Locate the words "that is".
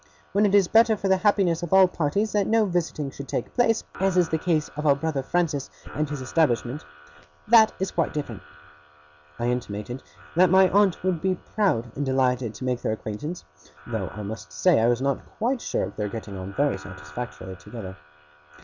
7.47-7.91